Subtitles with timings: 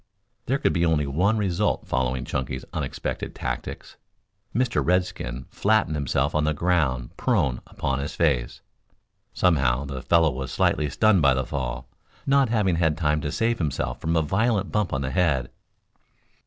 [0.47, 3.97] There could be only one result following Chunky's unexpected tactics.
[4.51, 4.83] Mr.
[4.83, 8.61] Redskin flattened himself on the ground prone upon his face.
[9.31, 11.87] Somehow the fellow was slightly stunned by the fall,
[12.25, 15.51] not having had time to save himself from a violent bump on the head.